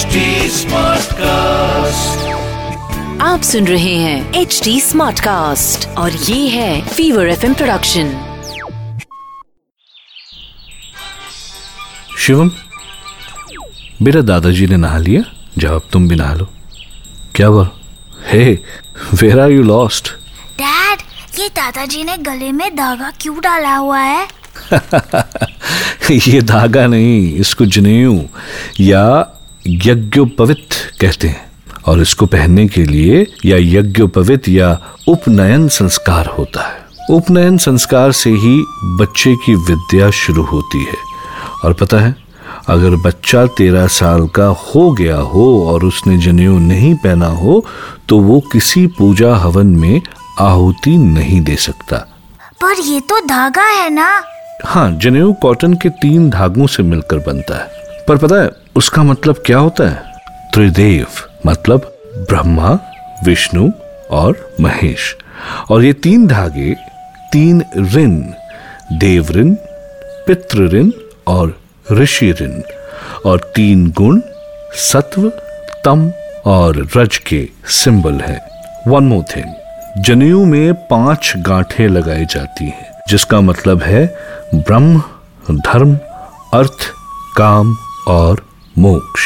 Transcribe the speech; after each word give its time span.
HD 0.00 0.16
Smartcast. 0.50 1.18
आप 3.20 3.40
सुन 3.42 3.66
रहे 3.66 3.94
हैं 3.94 4.34
एच 4.34 4.60
डी 4.64 4.80
स्मार्ट 4.80 5.20
कास्ट 5.20 5.88
और 5.88 6.12
ये 6.12 6.48
है 6.48 6.88
फीवर 6.88 7.28
एफ़ 7.28 7.46
प्रोडक्शन 7.46 8.36
शिवम 12.18 12.50
मेरा 14.02 14.20
दादाजी 14.20 14.66
ने 14.66 14.76
नहा 14.76 14.98
लिया 14.98 15.22
जाओ 15.58 15.74
अब 15.74 15.82
तुम 15.92 16.08
भी 16.08 16.14
नहा 16.14 16.34
लो। 16.34 16.48
क्या 17.34 17.46
हुआ? 17.46 17.70
Hey 18.26 18.58
where 19.14 19.40
are 19.40 19.50
you 19.50 19.62
lost 19.62 20.08
dad 20.58 20.98
ये 21.40 21.48
दादाजी 21.48 22.04
ने 22.04 22.16
गले 22.16 22.52
में 22.52 22.76
धागा 22.76 23.12
क्यों 23.20 23.36
डाला 23.36 23.76
हुआ 23.76 23.98
है? 23.98 24.28
ये 26.10 26.42
धागा 26.42 26.86
नहीं 26.86 27.34
इसको 27.34 27.66
जनेऊ 27.66 28.22
या 28.80 29.36
यज्ञोपवित 29.66 30.68
कहते 31.00 31.28
हैं 31.28 31.50
और 31.86 32.00
इसको 32.00 32.26
पहनने 32.26 32.66
के 32.68 32.84
लिए 32.84 33.26
या 33.46 33.56
यज्ञोपवित 33.58 34.48
या 34.48 34.70
उपनयन 35.08 35.68
संस्कार 35.68 36.26
होता 36.38 36.62
है। 36.62 36.78
उपनयन 37.10 37.58
संस्कार 37.58 38.12
से 38.12 38.30
ही 38.30 38.56
बच्चे 39.00 39.34
की 39.36 39.54
विद्या 39.54 40.10
शुरू 40.10 40.42
होती 40.42 40.84
है। 40.84 40.96
और 41.64 41.72
पता 41.72 41.98
है 41.98 42.14
अगर 42.68 42.96
बच्चा 42.96 43.44
तेरह 43.46 43.86
साल 43.86 44.26
का 44.28 44.46
हो 44.46 44.90
गया 44.92 45.16
हो 45.16 45.46
और 45.68 45.84
उसने 45.84 46.18
जनेऊ 46.18 46.58
नहीं 46.58 46.94
पहना 46.94 47.26
हो 47.26 47.64
तो 48.08 48.18
वो 48.18 48.40
किसी 48.52 48.86
पूजा 48.98 49.34
हवन 49.36 49.66
में 49.66 50.00
आहुति 50.40 50.96
नहीं 50.98 51.40
दे 51.40 51.56
सकता। 51.56 51.96
पर 52.62 52.80
ये 52.80 53.00
तो 53.00 53.20
धागा 53.20 53.62
है 53.62 53.90
ना? 53.90 54.22
हाँ 54.66 54.90
जनेऊ 54.92 55.32
कॉटन 55.32 55.74
के 55.74 55.88
तीन 55.88 56.30
धागों 56.30 56.66
से 56.66 56.82
मिलकर 56.82 57.18
बनता 57.18 57.58
है। 57.58 57.79
पर 58.10 58.16
पता 58.16 58.34
है, 58.42 58.50
उसका 58.76 59.02
मतलब 59.02 59.42
क्या 59.46 59.58
होता 59.58 59.88
है? 59.88 60.02
त्रिदेव 60.54 61.06
मतलब 61.46 61.80
ब्रह्मा, 62.16 62.78
विष्णु 63.24 63.70
और 64.10 64.54
महेश। 64.60 65.16
और 65.70 65.84
ये 65.84 65.92
तीन 65.92 66.26
धागे, 66.26 66.76
तीन 67.32 67.64
ऋण 67.76 68.22
देव 68.98 69.26
ऋण 69.30 69.54
पितृ 70.26 70.68
ऋण 70.68 70.90
और 71.26 71.60
ऋषि 71.92 72.32
ऋण 72.32 72.60
और 73.26 73.52
तीन 73.56 73.90
गुण, 73.90 74.20
सत्व, 74.72 75.28
तम 75.84 76.12
और 76.46 76.88
रज 76.96 77.16
के 77.18 77.48
सिंबल 77.64 78.14
है। 78.14 78.48
वन 78.88 79.04
मोर 79.04 79.24
थिंग 79.36 79.54
जनेऊ 80.02 80.44
में 80.44 80.74
पाँच 80.74 81.32
गांठें 81.38 81.88
लगाई 81.88 82.24
जाती 82.24 82.64
हैं, 82.64 82.92
जिसका 83.08 83.40
मतलब 83.40 83.82
है 83.82 84.18
ब्रह्म, 84.54 85.02
धर्म, 85.50 85.94
अर्थ, 86.54 86.92
काम 87.36 87.76
और 88.08 88.44
मोक्ष। 88.78 89.22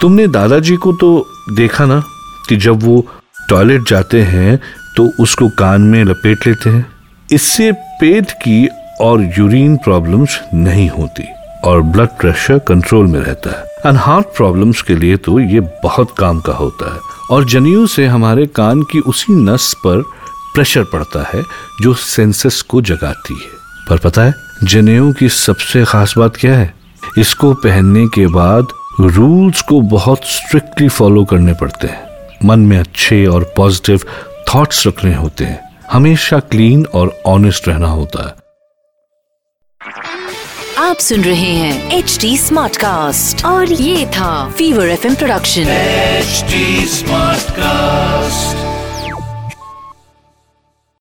तुमने 0.00 0.26
दादाजी 0.28 0.76
को 0.76 0.92
तो 0.92 1.26
देखा 1.52 1.86
ना 1.86 2.02
कि 2.48 2.56
जब 2.56 2.82
वो 2.82 3.06
टॉयलेट 3.50 3.88
जाते 3.88 4.22
हैं 4.22 4.56
तो 4.96 5.08
उसको 5.22 5.48
कान 5.48 5.80
में 5.80 6.04
लपेट 6.04 6.46
लेते 6.46 6.70
हैं। 6.70 6.86
इससे 7.32 7.72
पेट 7.72 8.30
की 8.42 8.66
और 9.00 9.22
यूरिन 9.38 9.76
प्रॉब्लम्स 9.76 10.40
नहीं 10.54 10.88
होती 10.90 11.24
और 11.64 11.80
ब्लड 11.82 12.08
प्रेशर 12.20 12.58
कंट्रोल 12.58 13.06
में 13.06 13.20
रहता 13.20 13.50
है। 13.50 13.64
एंड 13.86 13.98
हार्ट 13.98 14.26
प्रॉब्लम्स 14.36 14.82
के 14.82 14.94
लिए 14.94 15.16
तो 15.16 15.38
ये 15.40 15.60
बहुत 15.82 16.14
काम 16.18 16.40
का 16.40 16.52
होता 16.52 16.94
है। 16.94 17.00
और 17.30 17.44
जनेऊ 17.44 17.86
से 17.86 18.06
हमारे 18.06 18.46
कान 18.46 18.82
की 18.82 19.00
उसी 19.00 19.32
नस 19.34 19.72
पर 19.86 20.02
प्रेशर 20.54 20.84
पड़ता 20.84 21.24
है 21.34 21.42
जो 21.82 21.94
सेंसेस 21.94 22.60
को 22.62 22.80
जगाती 22.82 23.34
है। 23.34 23.56
पर 23.88 23.98
पता 23.98 24.22
है 24.22 24.34
जनेऊ 24.64 25.12
की 25.12 25.28
सबसे 25.28 25.84
खास 25.84 26.14
बात 26.18 26.36
क्या 26.36 26.54
है? 26.54 26.74
इसको 27.18 27.54
पहनने 27.54 28.06
के 28.06 28.26
बाद 28.26 28.66
रूल्स 29.00 29.62
को 29.62 29.80
बहुत 29.80 30.20
स्ट्रिक्टली 30.24 30.88
फॉलो 30.88 31.24
करने 31.24 31.52
पड़ते 31.52 31.86
हैं। 31.86 32.08
मन 32.44 32.60
में 32.60 32.78
अच्छे 32.78 33.26
और 33.26 33.52
पॉजिटिव 33.56 34.00
थॉट्स 34.54 34.86
रखने 34.86 35.14
होते 35.14 35.44
हैं। 35.44 35.76
हमेशा 35.92 36.38
क्लीन 36.38 36.86
और 36.86 37.18
ऑनेस्ट 37.26 37.68
रहना 37.68 37.88
होता 37.88 38.26
है। 38.26 38.48
आप 40.84 40.96
सुन 40.96 41.20
रहे 41.20 41.52
हैं 41.54 41.98
एच 41.98 42.18
डी 42.20 42.38
स्मार्ट 42.38 42.76
कास्ट 42.76 43.44
और 43.44 43.72
ये 43.72 44.06
था 44.06 44.50
fever 44.50 44.88
FM 44.88 45.14
production 45.14 45.62
H 45.62 46.26
smart 46.88 47.38
Smartcast. 47.38 48.07